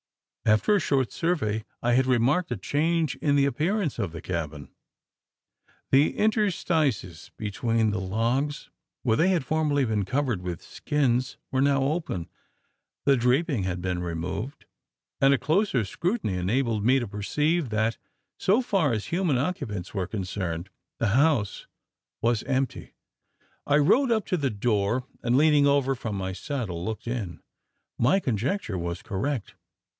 After 0.47 0.75
a 0.75 0.79
short 0.79 1.11
survey, 1.11 1.63
I 1.83 1.93
had 1.93 2.07
remarked 2.07 2.51
a 2.51 2.57
change 2.57 3.15
in 3.17 3.35
the 3.35 3.45
appearance 3.45 3.99
of 3.99 4.11
the 4.11 4.21
cabin. 4.23 4.71
The 5.91 6.17
interstices 6.17 7.29
between 7.37 7.91
the 7.91 8.01
logs 8.01 8.71
where 9.03 9.15
they 9.15 9.29
had 9.29 9.45
formerly 9.45 9.85
been 9.85 10.03
covered 10.03 10.41
with 10.41 10.63
skins 10.63 11.37
were 11.51 11.61
now 11.61 11.83
open. 11.83 12.27
The 13.05 13.15
draping 13.15 13.63
had 13.63 13.79
been 13.79 14.01
removed; 14.01 14.65
and 15.21 15.35
a 15.35 15.37
closer 15.37 15.85
scrutiny 15.85 16.33
enabled 16.35 16.83
me 16.83 16.97
to 16.99 17.07
perceive, 17.07 17.69
that, 17.69 17.97
so 18.39 18.63
far 18.63 18.93
as 18.93 19.05
human 19.05 19.37
occupants 19.37 19.93
were 19.93 20.07
concerned, 20.07 20.69
the 20.97 21.09
house 21.09 21.67
was 22.21 22.41
empty! 22.43 22.95
I 23.67 23.77
rode 23.77 24.11
up 24.11 24.25
to 24.25 24.37
the 24.37 24.49
door; 24.49 25.05
and, 25.21 25.37
leaning 25.37 25.67
over 25.67 25.93
from 25.93 26.15
my 26.15 26.33
saddle, 26.33 26.83
looked 26.83 27.07
in. 27.07 27.41
My 27.99 28.19
conjecture 28.19 28.79
was 28.79 29.03
correct. 29.03 29.53